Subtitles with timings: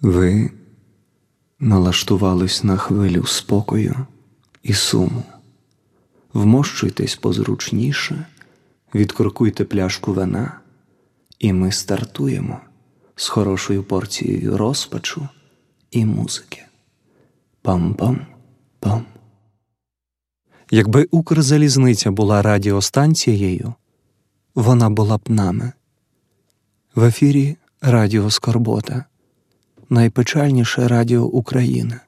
[0.00, 0.50] Ви
[1.58, 4.06] налаштувались на хвилю спокою
[4.62, 5.22] і суму.
[6.32, 8.26] Вмощуйтесь позручніше,
[8.94, 10.60] відкоркуйте пляшку вина,
[11.38, 12.60] і ми стартуємо
[13.16, 15.28] з хорошою порцією розпачу
[15.90, 16.62] і музики.
[17.64, 19.02] Пам-пам-пам.
[20.70, 23.74] Якби Укрзалізниця була радіостанцією,
[24.54, 25.72] вона була б нами.
[26.94, 29.04] В ефірі Радіо Скорбота,
[29.90, 32.00] найпечальніше радіо України.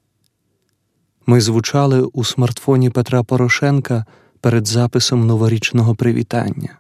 [1.27, 4.05] Ми звучали у смартфоні Петра Порошенка
[4.41, 6.79] перед записом новорічного привітання.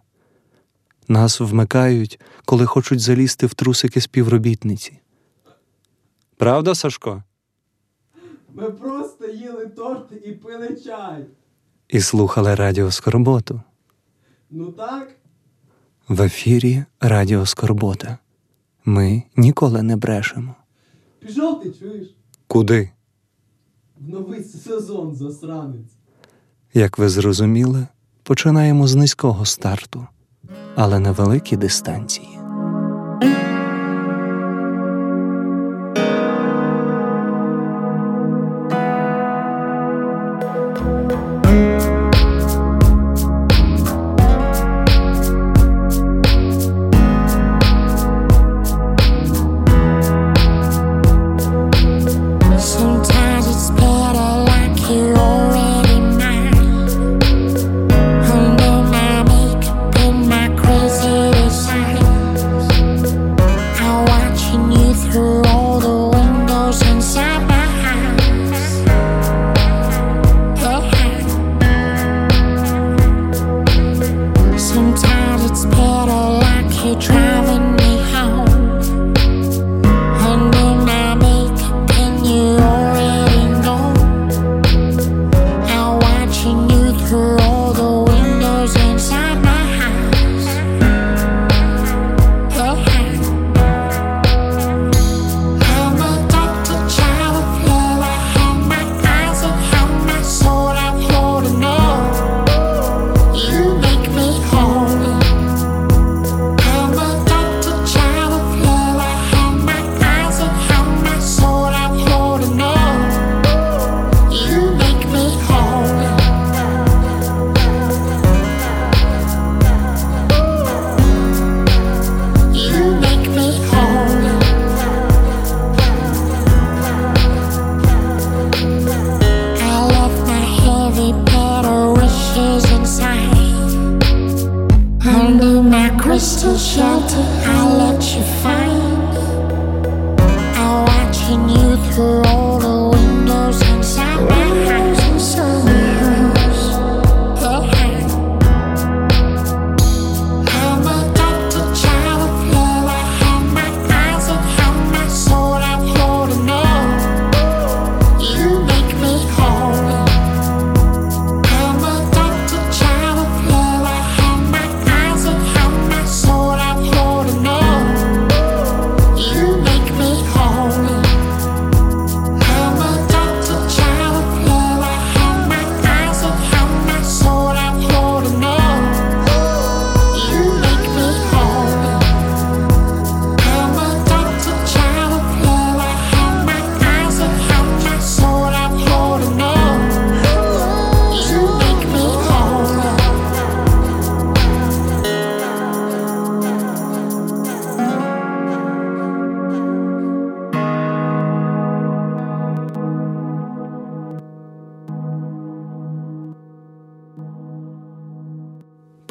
[1.08, 4.98] Нас вмикають, коли хочуть залізти в трусики співробітниці.
[6.36, 7.22] Правда, Сашко?
[8.54, 11.26] Ми просто їли торт і пили чай.
[11.88, 13.60] І слухали Радіо Скорботу.
[14.50, 15.16] Ну так?
[16.08, 18.18] В ефірі Радіо Скорбота.
[18.84, 20.54] Ми ніколи не брешемо.
[21.26, 22.14] Пішов ти чуєш?
[22.46, 22.90] Куди?
[24.00, 25.92] В новий сезон засранець.
[26.74, 27.86] Як ви зрозуміли,
[28.22, 30.06] починаємо з низького старту,
[30.74, 32.41] але на великій дистанції.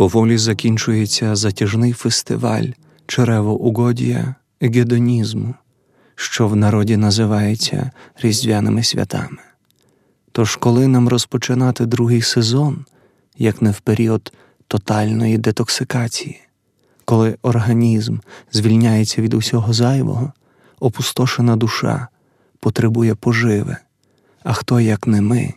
[0.01, 2.67] Поволі закінчується затяжний фестиваль
[3.07, 5.55] черевоугодія гедонізму,
[6.15, 7.91] що в народі називається
[8.21, 9.37] Різдвяними святами.
[10.31, 12.85] Тож, коли нам розпочинати другий сезон,
[13.37, 14.33] як не в період
[14.67, 16.41] тотальної детоксикації,
[17.05, 18.17] коли організм
[18.51, 20.33] звільняється від усього зайвого,
[20.79, 22.07] опустошена душа
[22.59, 23.77] потребує поживи,
[24.43, 25.53] а хто, як не ми,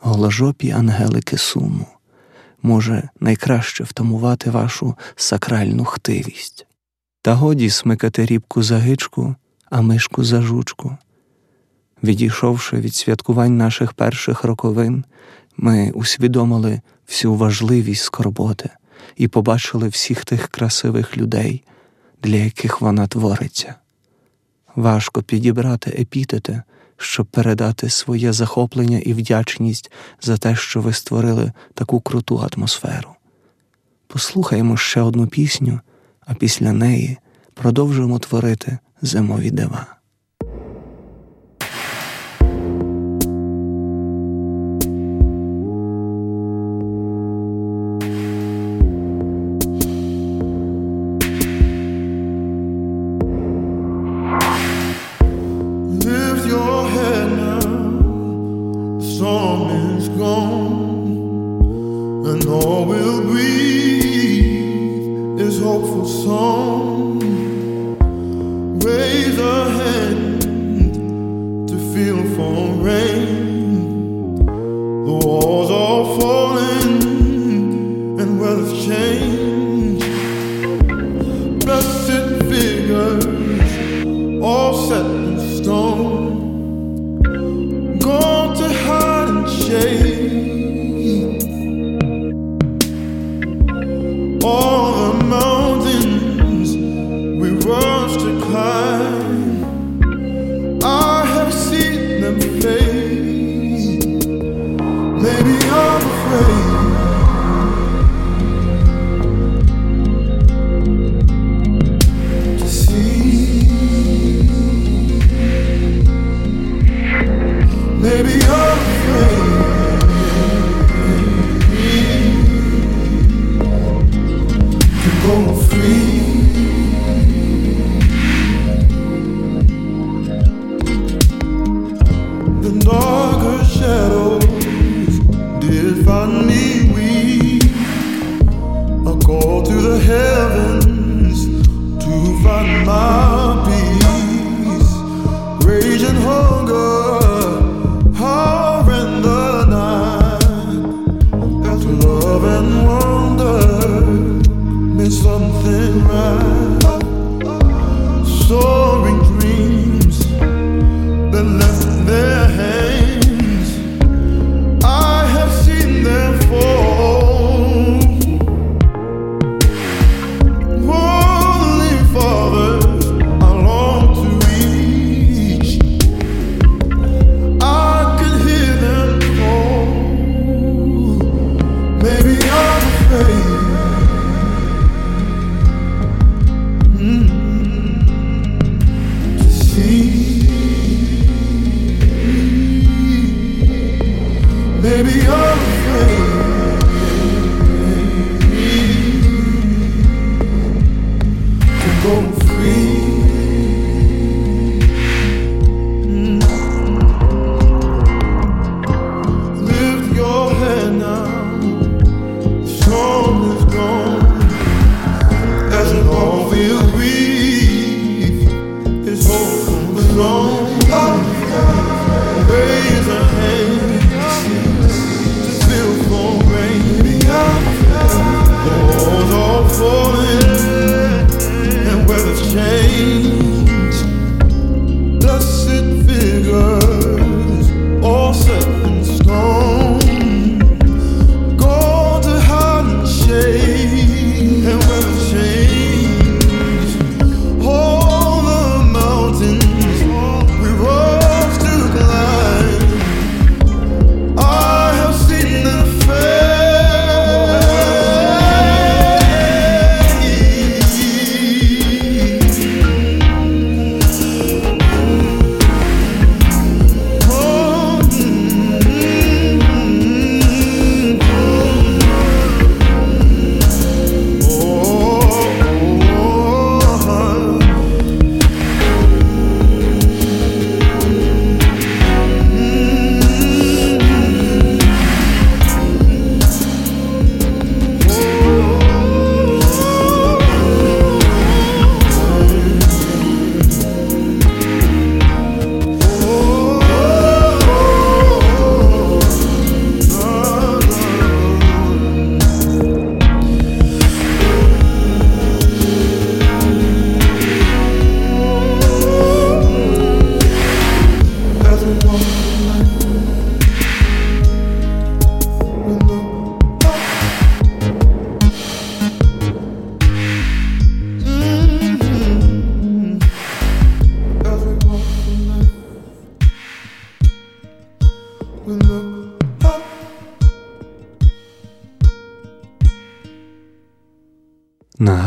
[0.00, 1.86] голожопі ангелики суму,
[2.62, 6.66] може найкраще втамувати вашу сакральну хтивість.
[7.22, 9.34] Та годі смикати рібку за гичку,
[9.70, 10.96] а мишку за жучку.
[12.02, 15.04] Відійшовши від святкувань наших перших роковин,
[15.56, 18.70] ми усвідомили всю важливість скорботи
[19.16, 21.64] і побачили всіх тих красивих людей,
[22.22, 23.74] для яких вона твориться.
[24.76, 26.62] Важко підібрати епітети
[27.02, 29.90] щоб передати своє захоплення і вдячність
[30.22, 33.10] за те, що ви створили таку круту атмосферу.
[34.06, 35.80] Послухаємо ще одну пісню,
[36.20, 37.18] а після неї
[37.54, 39.99] продовжуємо творити зимові дива.
[59.40, 61.16] torments gone
[62.30, 64.60] and all will be
[65.42, 66.89] is hopeful song.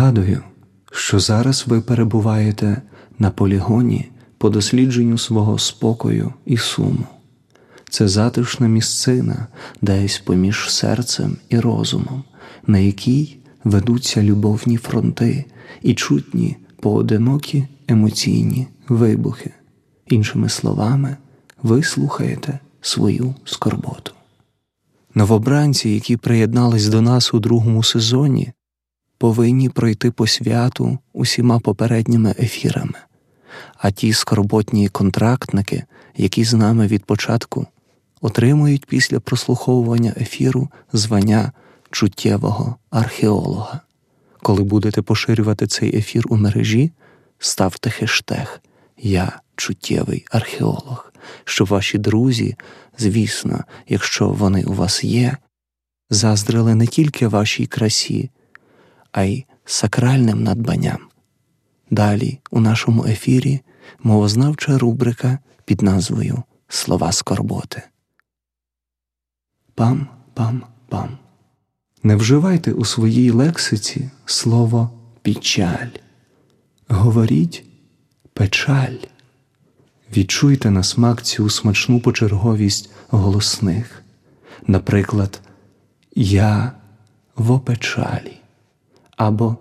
[0.03, 0.43] Нагадую,
[0.91, 2.81] що зараз ви перебуваєте
[3.19, 7.07] на полігоні по дослідженню свого спокою і суму.
[7.89, 9.47] Це затишна місцина
[9.81, 12.23] десь поміж серцем і розумом,
[12.67, 15.45] на якій ведуться любовні фронти
[15.81, 19.51] і чутні поодинокі емоційні вибухи.
[20.07, 21.17] Іншими словами,
[21.61, 24.11] ви слухаєте свою скорботу.
[25.15, 28.53] Новобранці, які приєднались до нас у другому сезоні,
[29.23, 32.99] повинні пройти по святу усіма попередніми ефірами,
[33.77, 35.83] а ті скорботні контрактники,
[36.17, 37.67] які з нами від початку,
[38.21, 41.51] отримують після прослуховування ефіру звання
[41.91, 43.79] чуттєвого археолога.
[44.41, 46.91] Коли будете поширювати цей ефір у мережі,
[47.39, 48.61] ставте хештег
[48.97, 51.13] Я чуттєвий археолог,
[51.45, 52.55] щоб ваші друзі,
[52.97, 55.37] звісно, якщо вони у вас є,
[56.09, 58.29] заздрили не тільки вашій красі,
[59.13, 60.99] а й сакральним надбанням.
[61.89, 63.61] Далі у нашому ефірі
[64.03, 67.81] мовознавча рубрика під назвою Слова скорботи.
[69.75, 71.09] Пам-пам-пам.
[72.03, 74.91] Не вживайте у своїй лексиці слово
[75.21, 75.89] печаль.
[76.87, 77.65] Говоріть
[78.33, 78.97] печаль.
[80.17, 84.03] Відчуйте на смак цю смачну почерговість голосних.
[84.67, 85.41] Наприклад,
[86.15, 86.71] Я
[87.35, 88.42] в опечалі
[89.27, 89.57] або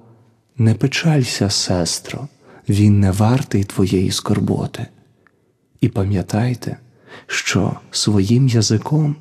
[0.58, 2.28] Не печалься, сестро,
[2.68, 4.86] він не вартий твоєї скорботи.
[5.80, 6.76] І пам'ятайте,
[7.26, 9.16] що своїм язиком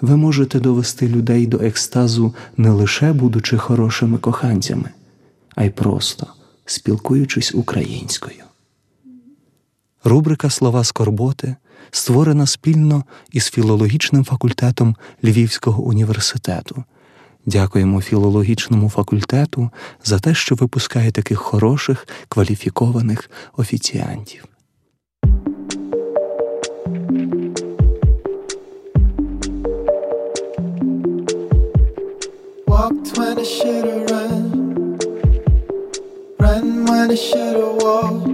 [0.00, 4.90] ви можете довести людей до екстазу не лише будучи хорошими коханцями,
[5.54, 6.26] а й просто
[6.64, 8.44] спілкуючись українською.
[10.04, 11.56] Рубрика Слова скорботи
[11.90, 16.84] створена спільно із філологічним факультетом Львівського університету.
[17.48, 19.70] Дякуємо філологічному факультету
[20.04, 24.44] за те, що випускає таких хороших кваліфікованих офіціантів.
[32.66, 34.34] Walked when I should've run.
[36.42, 38.27] Ran when I should've walked.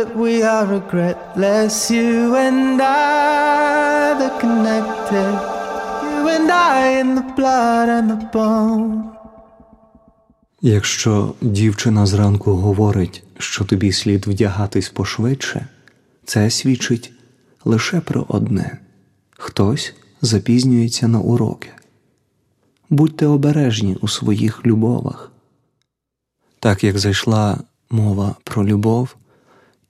[0.00, 5.34] That we are regretless, you and I, the connected.
[6.10, 9.02] You and I in the blood and the bone.
[10.62, 15.66] Якщо дівчина зранку говорить, що тобі слід вдягатись пошвидше,
[16.24, 17.12] це свідчить
[17.64, 18.78] лише про одне
[19.38, 21.70] хтось запізнюється на уроки.
[22.90, 25.32] Будьте обережні у своїх любовах.
[26.58, 27.58] Так як зайшла
[27.90, 29.16] мова про любов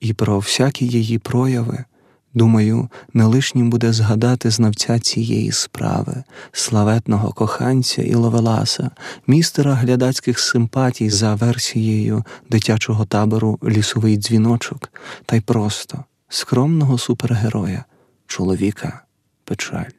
[0.01, 1.85] і про всякі її прояви,
[2.35, 8.91] думаю, не лишнім буде згадати знавця цієї справи, славетного коханця і ловеласа,
[9.27, 14.93] містера глядацьких симпатій за версією дитячого табору Лісовий дзвіночок,
[15.27, 17.85] та й просто скромного супергероя,
[18.27, 19.03] чоловіка
[19.45, 19.91] печаль.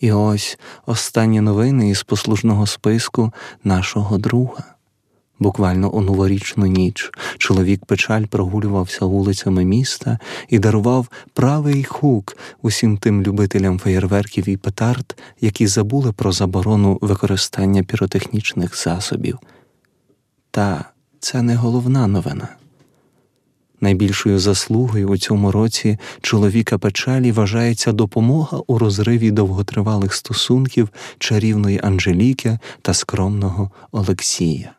[0.00, 3.32] І ось останні новини із послужного списку
[3.64, 4.64] нашого друга.
[5.38, 13.22] Буквально у новорічну ніч чоловік печаль прогулювався вулицями міста і дарував правий хук усім тим
[13.22, 19.38] любителям феєрверків і петард, які забули про заборону використання піротехнічних засобів.
[20.50, 20.84] Та
[21.20, 22.48] це не головна новина.
[23.80, 32.58] Найбільшою заслугою у цьому році чоловіка печалі вважається допомога у розриві довготривалих стосунків чарівної Анжеліки
[32.82, 34.72] та скромного Олексія.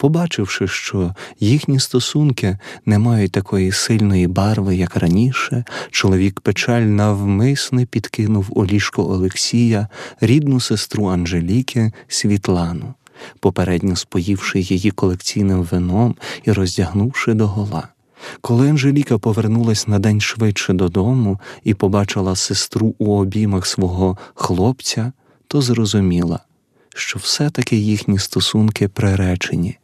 [0.00, 8.46] Побачивши, що їхні стосунки не мають такої сильної барви, як раніше, чоловік печаль навмисне підкинув
[8.50, 9.88] у ліжко Олексія
[10.20, 12.94] рідну сестру Анжеліки Світлану,
[13.40, 17.88] попередньо споївши її колекційним вином і роздягнувши догола.
[18.40, 25.12] Коли Анжеліка повернулась на день швидше додому і побачила сестру у обіймах свого хлопця,
[25.46, 26.40] то зрозуміла,
[26.94, 29.76] що все-таки їхні стосунки приречені.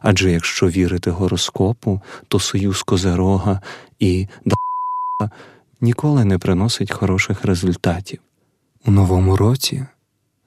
[0.00, 3.60] Адже якщо вірити гороскопу, то союз Козерога
[3.98, 4.56] і да
[5.80, 8.18] ніколи не приносить хороших результатів.
[8.86, 9.86] У новому році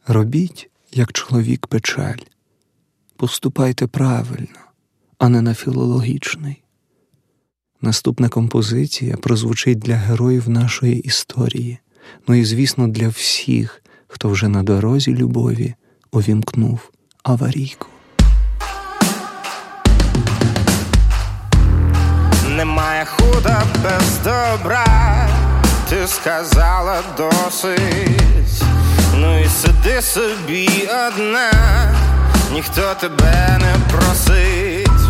[0.08, 2.18] робіть, як чоловік печаль,
[3.18, 4.60] поступайте правильно,
[5.18, 6.62] а не на філологічний.
[7.82, 11.80] Наступна композиція прозвучить для героїв нашої історії,
[12.28, 15.76] ну і, звісно, для всіх, хто вже на дорозі любові
[16.12, 16.92] увімкнув
[17.24, 17.88] аварійку.
[22.66, 24.86] Немає худа без добра,
[25.90, 28.64] ти сказала досить.
[29.16, 31.52] Ну і сиди собі одна,
[32.54, 35.02] ніхто тебе не просить.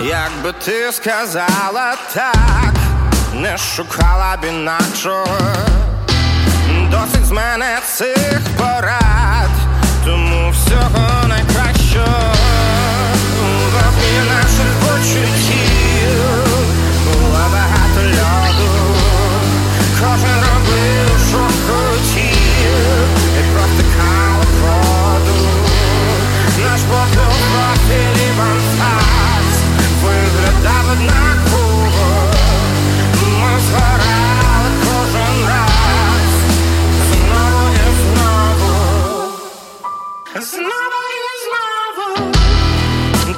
[0.00, 2.74] Якби ти сказала так,
[3.34, 5.38] не шукала б інакшого.
[6.90, 9.50] Досить з мене цих порад,
[10.04, 12.34] тому всього найкращого
[13.72, 15.39] вогні наших почуттів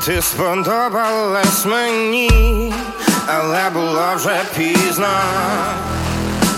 [0.07, 2.75] Ти сподобалась мені,
[3.27, 5.09] але було вже пізно.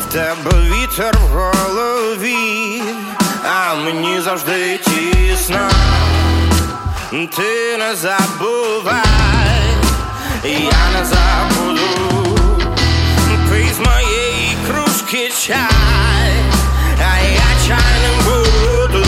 [0.00, 2.83] В тебе вітер в голові,
[3.44, 5.68] а мені завжди тісно.
[7.11, 9.63] Ти не забувай,
[10.43, 12.38] я не забуду.
[13.50, 16.34] Пий з моєї кружки чай,
[17.00, 19.06] а я чайним буду.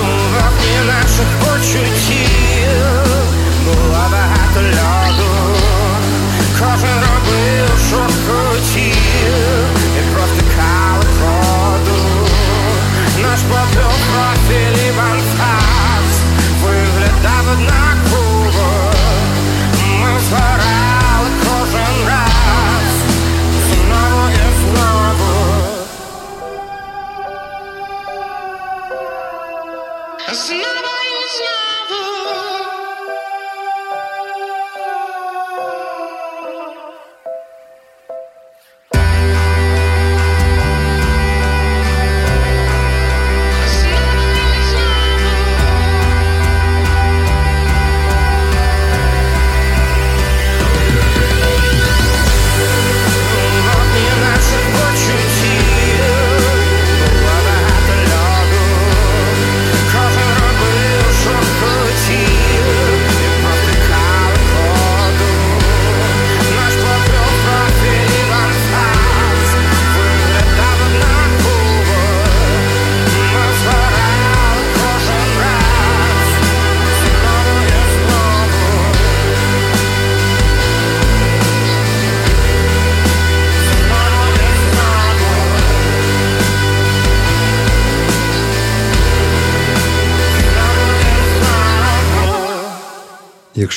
[0.00, 2.98] У вогні наших почуттів
[3.64, 5.58] було багато льоду.
[6.58, 8.94] Кожен робив, що хотів,
[9.98, 12.28] і протикали воду.
[13.22, 16.10] Наш попіл профіль і ванфас
[16.62, 17.91] виглядав однаково.
[20.33, 20.62] Ми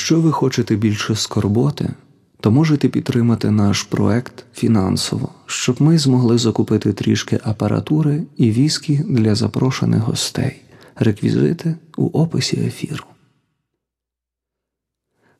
[0.06, 1.88] Якщо ви хочете більше скорботи,
[2.40, 9.34] то можете підтримати наш проект фінансово, щоб ми змогли закупити трішки апаратури і віскі для
[9.34, 10.62] запрошених гостей.
[10.96, 13.04] Реквізити у описі ефіру.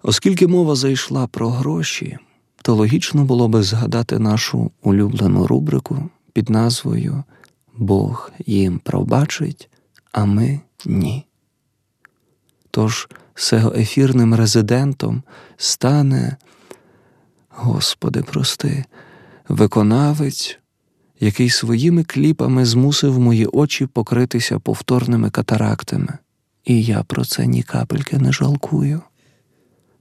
[0.02, 2.18] Оскільки мова зайшла про гроші,
[2.62, 7.24] то логічно було би згадати нашу улюблену рубрику під назвою
[7.76, 9.70] Бог їм пробачить,
[10.12, 11.26] а ми ні.
[12.70, 15.22] Тож сего ефірним резидентом
[15.56, 16.36] стане,
[17.50, 18.84] Господи, прости,
[19.48, 20.58] виконавець,
[21.20, 26.18] який своїми кліпами змусив мої очі покритися повторними катарактами,
[26.64, 29.00] і я про це ні капельки не жалкую.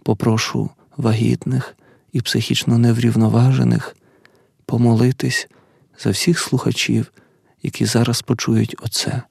[0.04, 1.76] Попрошу вагітних
[2.14, 3.96] і психічно неврівноважених
[4.66, 5.48] помолитись
[6.04, 7.12] за всіх слухачів,
[7.64, 9.22] які зараз почують оце.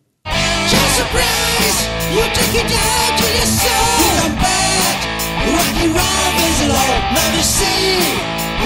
[0.73, 1.81] Just a praise,
[2.15, 3.94] you take it down to your.
[4.23, 4.99] I'm back,
[5.57, 6.93] rock and roll is low.
[7.19, 7.99] Never see,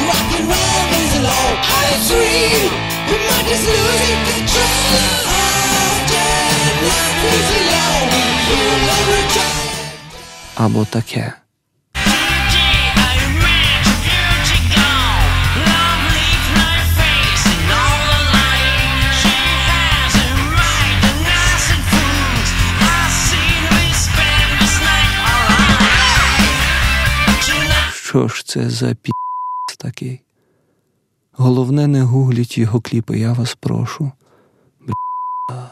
[0.09, 1.15] rock and roll is
[2.09, 2.69] free,
[3.09, 5.29] we might losing control.
[5.39, 6.29] After
[11.29, 11.48] life
[28.19, 29.13] Що ж це за пі
[29.79, 30.21] такий?
[31.33, 34.13] Головне, не гугліть його кліпи, я вас прошу.
[34.81, 35.71] Бля,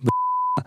[0.00, 0.64] бля,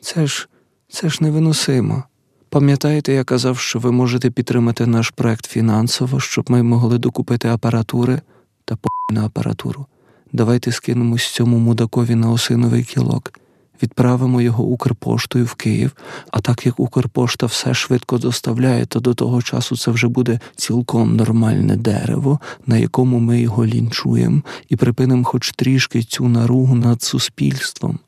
[0.00, 0.48] це ж,
[0.88, 2.04] це ж невиносимо.
[2.48, 8.20] Пам'ятаєте, я казав, що ви можете підтримати наш проект фінансово, щоб ми могли докупити апаратури
[8.64, 9.86] та по на апаратуру.
[10.32, 13.40] Давайте скинемось цьому мудакові на осиновий кілок,
[13.82, 15.92] відправимо його Укрпоштою в Київ,
[16.30, 21.16] а так як Укрпошта все швидко доставляє, то до того часу це вже буде цілком
[21.16, 27.98] нормальне дерево, на якому ми його лінчуємо, і припинимо хоч трішки цю наругу над суспільством.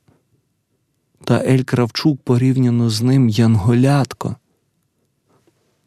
[1.24, 4.36] Та Ель Кравчук порівняно з ним янголятко.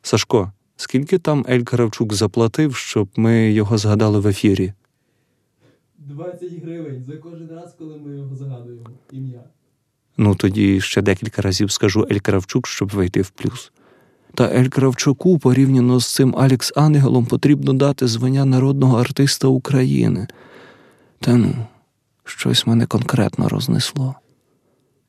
[0.02, 4.73] Сашко, скільки там Ель Кравчук заплатив, щоб ми його згадали в ефірі?
[5.97, 8.89] 20 гривень за кожен раз, коли ми його згадуємо.
[9.12, 9.43] Ім'я.
[10.17, 13.71] Ну тоді ще декілька разів скажу Ель Кравчук, щоб вийти в плюс.
[14.34, 20.27] Та Ель Кравчуку порівняно з цим Алекс Ангелом потрібно дати звання народного артиста України.
[21.19, 21.56] Та ну,
[22.23, 24.15] щось мене конкретно рознесло.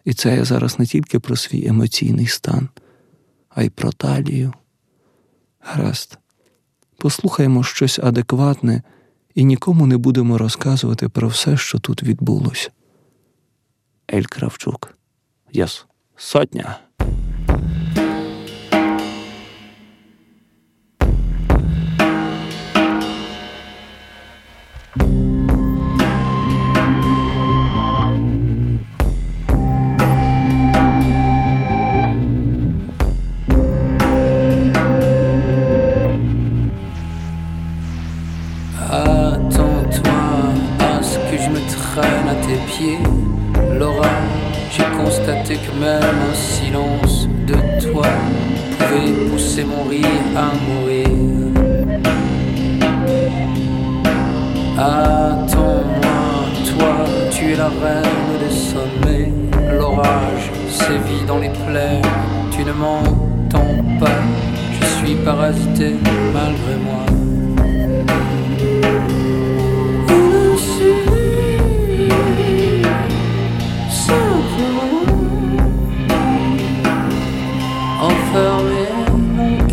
[0.05, 2.69] І це я зараз не тільки про свій емоційний стан,
[3.49, 4.53] а й про талію.
[5.61, 6.19] Гаразд,
[6.99, 8.83] послухаємо щось адекватне
[9.35, 12.71] і нікому не будемо розказувати про все, що тут відбулося.
[14.13, 14.98] Ель Кравчук.
[15.51, 15.87] Яс.
[16.17, 16.81] Сотня.
[45.79, 47.55] Même un silence de
[47.87, 48.07] toi
[48.79, 51.09] pouvait pousser mon rire à mourir.
[54.77, 56.21] Attends-moi,
[56.71, 56.95] toi,
[57.31, 59.33] tu es la reine des sommets.
[59.79, 62.03] L'orage sévit dans les plaines,
[62.51, 64.21] tu ne m'entends pas.
[64.81, 65.97] Je suis parasité
[66.33, 67.05] malgré moi.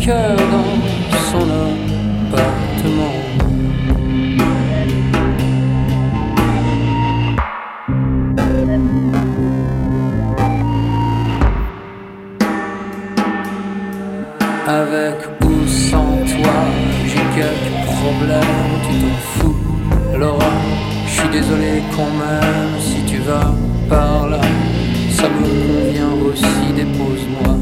[0.06, 0.72] Cœur dans
[1.30, 3.16] son appartement.
[14.68, 16.58] Avec ou sans toi,
[17.04, 18.42] j'ai quelques problèmes,
[18.84, 19.56] tu t'en fous.
[20.16, 20.52] Laura,
[21.06, 23.52] je suis désolé quand même si tu vas
[23.88, 24.40] par là.
[25.10, 27.55] Ça me convient aussi, dépose-moi.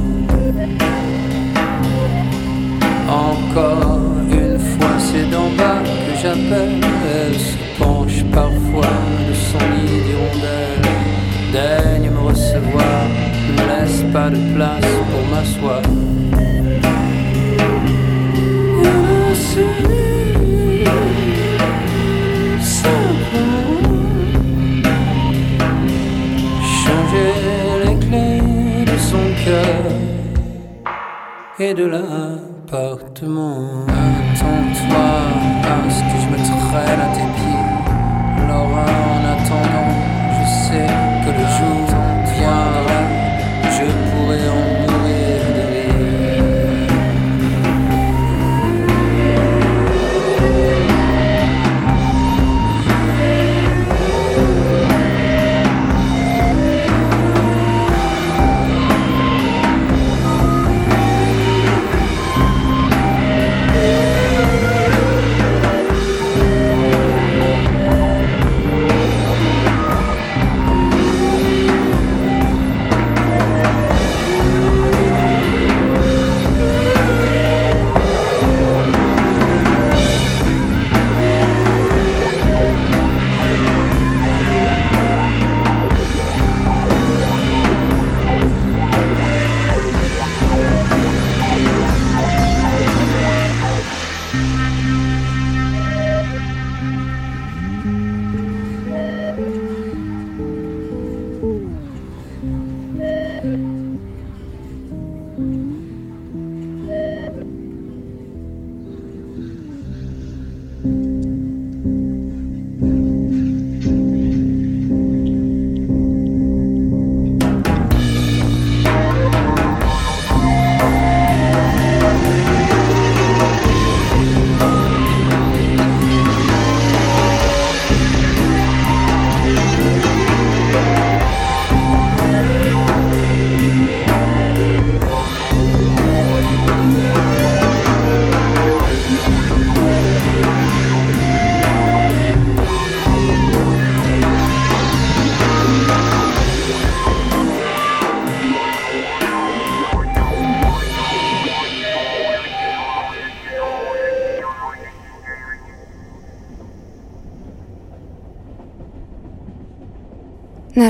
[3.09, 6.81] Encore une fois, c'est d'en bas que j'appelle.
[7.05, 8.97] Elle se penche parfois
[9.29, 10.83] de son lit d'hirondelle.
[11.53, 13.07] Daigne me recevoir,
[13.57, 15.83] ne laisse pas de place pour m'asseoir.
[26.85, 27.35] Changer
[27.85, 29.95] les clés de son cœur
[31.57, 31.85] quai de
[32.75, 33.87] Attends-toi
[35.63, 37.63] à ce que je me traîne à tes pieds.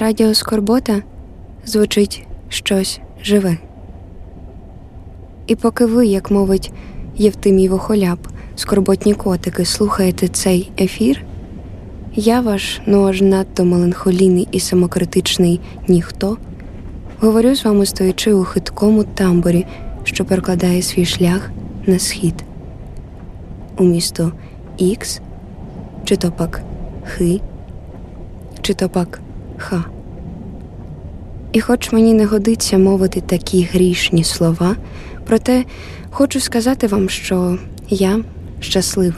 [0.05, 1.03] Радіо Скорбота
[1.67, 3.57] звучить щось живе.
[5.47, 6.73] І поки ви, як мовить
[7.17, 8.19] Євтимій Вохоляп,
[8.57, 11.25] скорботні котики, слухаєте цей ефір,
[12.15, 16.37] я ваш, ну аж надто меланхолійний і самокритичний ніхто,
[17.21, 19.67] говорю з вами стоячи у хиткому тамбурі,
[20.05, 21.51] що перекладає свій шлях
[21.87, 22.45] на схід,
[23.79, 24.33] у місто
[24.79, 25.21] Ікс,
[26.05, 26.63] чи то пак
[27.05, 27.41] Хи,
[28.63, 29.21] чи то пак
[29.57, 29.94] Ха.
[31.55, 34.77] І хоч мені не годиться мовити такі грішні слова,
[35.27, 35.65] проте
[36.11, 38.21] хочу сказати вам, що я
[38.61, 39.17] щаслива.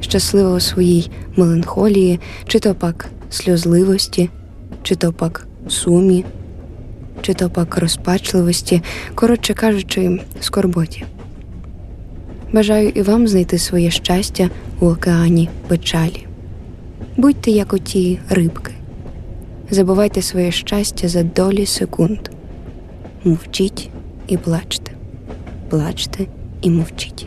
[0.00, 4.30] Щаслива у своїй меланхолії, чи то пак сльозливості,
[4.82, 6.24] чи то пак сумі,
[7.22, 8.82] чи то пак розпачливості,
[9.14, 11.04] коротше кажучи, скорботі.
[12.52, 16.26] Бажаю і вам знайти своє щастя у океані печалі.
[17.16, 18.72] Будьте як оті рибки.
[19.72, 22.18] Забувайте своє щастя за долі секунд.
[23.24, 23.90] Мовчіть
[24.26, 24.92] і плачте,
[25.68, 26.26] плачте
[26.62, 27.26] і мовчіть.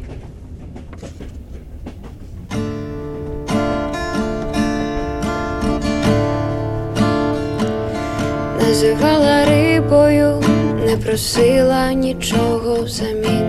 [8.59, 10.43] Називала рибою,
[10.85, 13.45] не просила нічого взамін.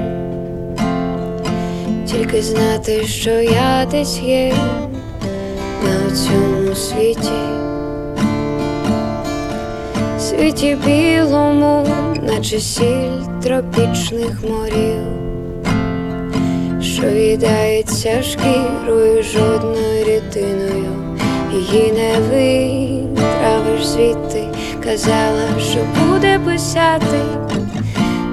[2.06, 4.54] Тільки знати, що я десь є
[5.84, 7.56] на цьому світі
[10.36, 11.86] світі білому,
[12.22, 15.02] наче сіль тропічних морів,
[16.82, 21.18] що віддається шкірою жодною рідиною,
[21.52, 24.44] її не витравиш звідти,
[24.84, 27.20] казала, що буде писати,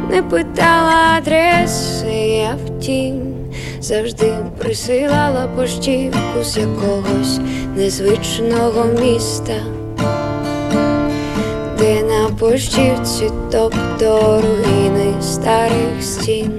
[0.09, 3.13] не питала адреси, я втім.
[3.81, 7.39] Завжди присилала поштівку з якогось
[7.75, 9.53] незвичного міста
[12.39, 16.51] пощівці тобто руїни старих стін,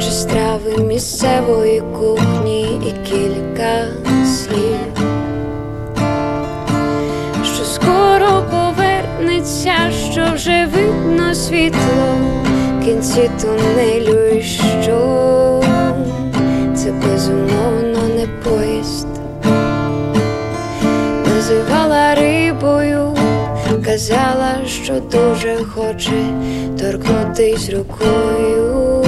[0.00, 3.84] чи страви місцевої кухні і кілька
[4.26, 5.06] слів,
[7.44, 9.74] що скоро повернеться,
[10.12, 12.14] що вже видно світло.
[12.80, 15.62] В кінці тунелю, і що?
[16.74, 17.85] Це безумовно
[23.96, 26.10] казала, що дуже хоче
[26.80, 29.04] торкнутись рукою.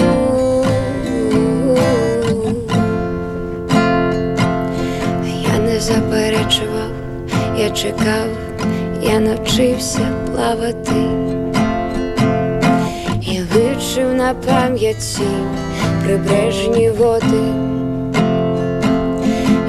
[5.42, 6.90] Я не заперечував,
[7.58, 8.28] я чекав,
[9.02, 11.28] я навчився плавати.
[14.28, 15.22] на пам'яті
[16.04, 17.52] прибережні води.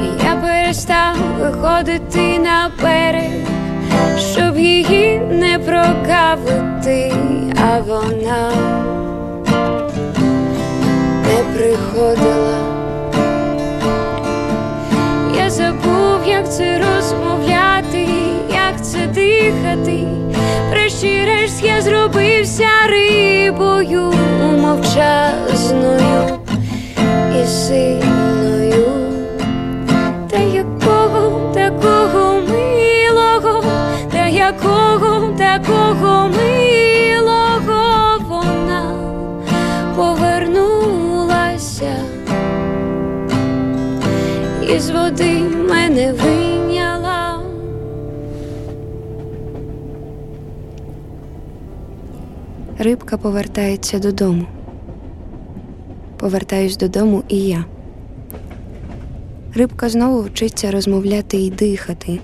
[0.03, 3.49] І Я перестав виходити на берег,
[5.31, 7.13] не прокавити,
[7.55, 8.51] а вона
[11.23, 12.57] не приходила.
[15.37, 18.07] Я забув, як це розмовляти,
[18.53, 20.07] як це дихати.
[20.69, 24.13] Врешті-решт я зробився рибою
[24.61, 26.39] мовчазною
[27.43, 28.08] і сильною.
[45.09, 47.43] Води мене вийняла.
[52.77, 54.45] Рибка повертається додому.
[56.17, 57.65] Повертаюсь додому і я.
[59.55, 62.19] Рибка знову вчиться розмовляти і дихати,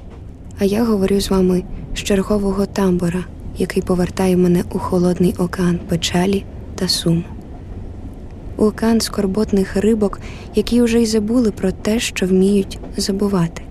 [0.59, 1.63] а я говорю з вами
[1.95, 3.25] з чергового тамбора,
[3.57, 6.45] який повертає мене у холодний океан печалі
[6.75, 7.34] та суму.
[8.57, 10.19] У скорботних рибок,
[10.55, 13.61] які вже й забули про те, що вміють забувати.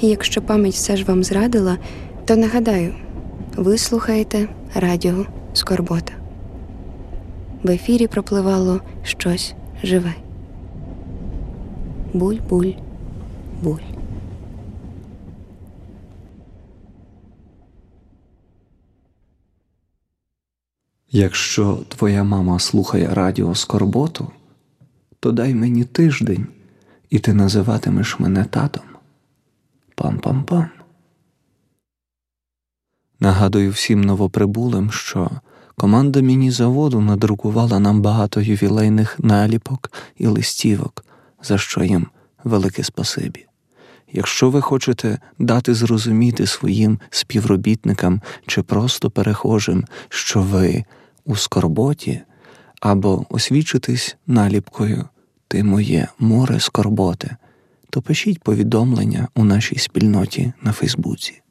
[0.00, 1.78] І якщо пам'ять все ж вам зрадила,
[2.24, 2.94] то нагадаю,
[3.56, 6.12] ви слухаєте радіо Скорбота.
[7.62, 10.14] В ефірі пропливало щось живе.
[12.14, 12.74] Буль-буль,
[13.62, 13.89] буль.
[21.12, 24.30] Якщо твоя мама слухає радіо Скорботу,
[25.20, 26.46] то дай мені тиждень,
[27.10, 28.84] і ти називатимеш мене татом.
[29.96, 30.66] Пам-пам-пам.
[33.20, 35.30] Нагадую всім новоприбулим, що
[35.76, 41.04] команда міні-заводу надрукувала нам багато ювілейних наліпок і листівок,
[41.42, 42.06] за що їм
[42.44, 43.46] велике спасибі.
[44.12, 50.84] Якщо ви хочете дати зрозуміти своїм співробітникам чи просто перехожим, що ви
[51.30, 52.20] у скорботі,
[52.80, 55.08] або освічитись наліпкою
[55.48, 57.36] Ти моє море скорботи,
[57.90, 61.42] то пишіть повідомлення у нашій спільноті на Фейсбуці.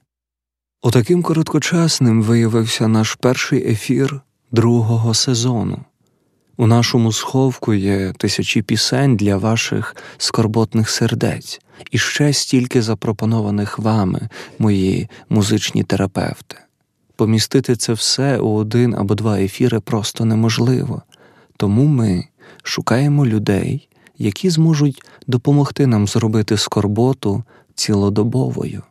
[0.82, 5.80] Отаким короткочасним виявився наш перший ефір другого сезону.
[6.58, 11.62] У нашому сховку є тисячі пісень для ваших скорботних сердець,
[11.92, 16.56] і ще стільки запропонованих вами, мої музичні терапевти.
[17.20, 21.02] Помістити це все у один або два ефіри просто неможливо,
[21.58, 22.26] тому ми
[22.64, 27.44] шукаємо людей, які зможуть допомогти нам зробити скорботу
[27.76, 28.84] цілодобовою.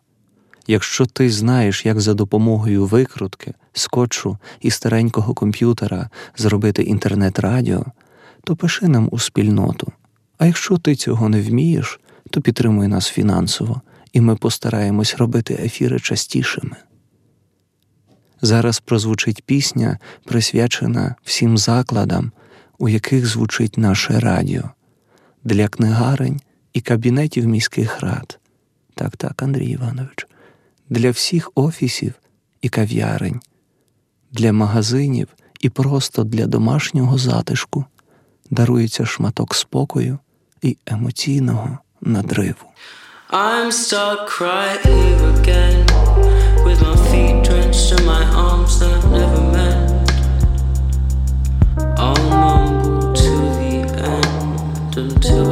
[0.66, 7.84] Якщо ти знаєш, як за допомогою викрутки, скотчу і старенького комп'ютера зробити інтернет-радіо,
[8.44, 9.92] то пиши нам у спільноту.
[10.38, 12.00] А якщо ти цього не вмієш,
[12.30, 13.80] то підтримуй нас фінансово,
[14.12, 16.76] і ми постараємось робити ефіри частішими.
[18.42, 22.32] Зараз прозвучить пісня, присвячена всім закладам,
[22.78, 24.70] у яких звучить наше радіо,
[25.44, 26.40] для книгарень
[26.72, 28.38] і кабінетів міських рад.
[28.94, 30.26] Так, так, Андрій Іванович,
[30.88, 32.12] для всіх офісів
[32.62, 33.40] і кав'ярень,
[34.32, 35.28] для магазинів
[35.60, 37.84] і просто для домашнього затишку
[38.50, 40.18] дарується шматок спокою
[40.62, 42.66] і емоційного надриву.
[43.30, 45.84] I'm stuck right here again
[46.64, 50.10] with my feet drenched and my arms that never mend.
[51.98, 55.47] I'll mumble to the end until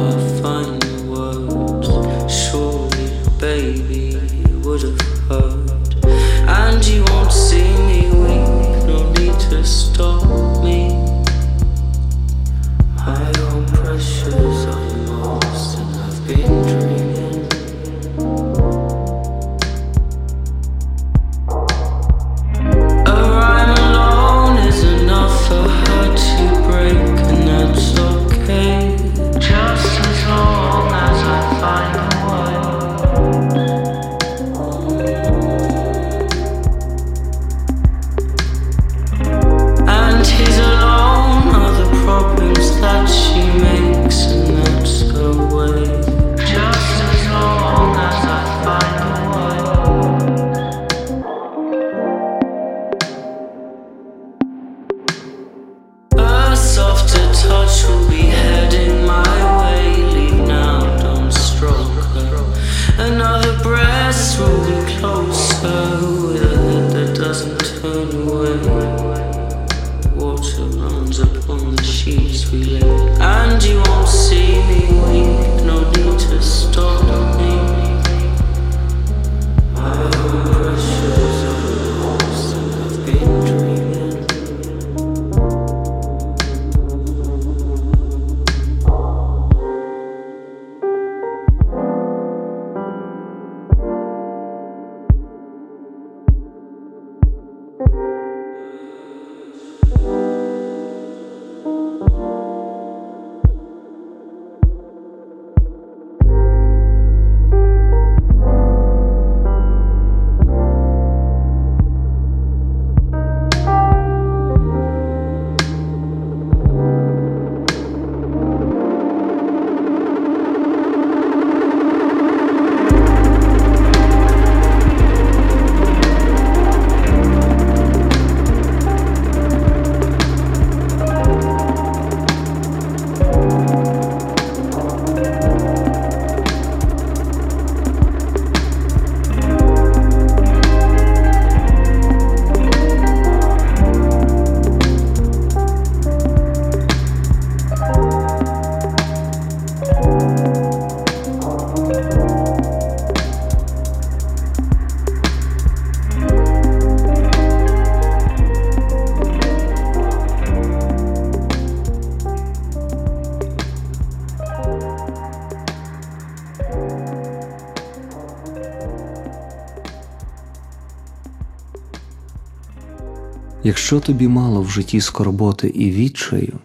[173.67, 176.59] Якщо тобі мало в житті скорботи і відчаю,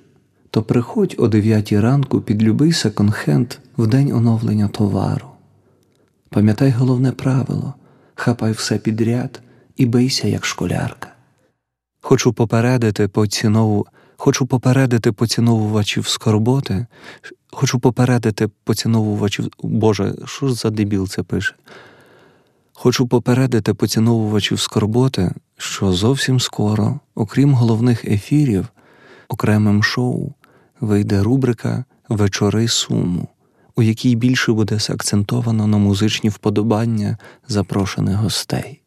[0.51, 5.27] то приходь о дев'ятій ранку під любий секонд-хенд в день оновлення товару.
[6.29, 7.75] Пам'ятай головне правило
[8.15, 9.41] хапай все підряд
[9.77, 11.09] і бийся, як школярка.
[12.01, 13.87] Хочу попередити поцінову,
[14.17, 16.87] хочу попередити поціновувачів скорботи,
[17.51, 19.49] хочу попередити поціновувачів.
[19.63, 21.55] Боже, що ж за дебіл це пише?
[22.73, 28.69] Хочу попередити поціновувачів скорботи, що зовсім скоро, окрім головних ефірів,
[29.29, 30.33] окремим шоу
[30.81, 33.29] вийде рубрика Вечори суму,
[33.77, 37.19] у якій більше буде акцентовано на музичні вподобання
[37.49, 38.83] запрошених гостей.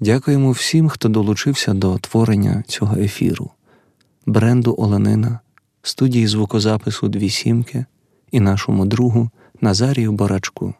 [0.00, 3.50] Дякуємо всім, хто долучився до творення цього ефіру,
[4.26, 5.40] бренду Оленина,
[5.82, 7.84] студії звукозапису Дві Сімки
[8.30, 9.30] і нашому другу
[9.60, 10.74] Назарію Борачку.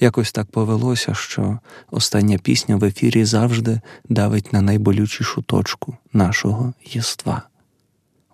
[0.00, 1.58] Якось так повелося, що
[1.90, 7.42] остання пісня в ефірі завжди давить на найболючішу точку нашого єства.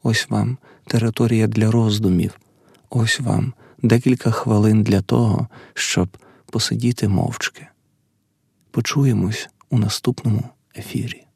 [0.03, 2.41] Ось вам територія для роздумів,
[2.91, 3.53] ось вам
[3.83, 6.17] декілька хвилин для того, щоб
[6.51, 7.67] посидіти мовчки.
[8.71, 10.45] Почуємось у наступному
[10.77, 11.27] ефірі.